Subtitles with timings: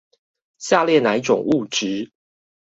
[0.57, 2.09] 下列哪一種物質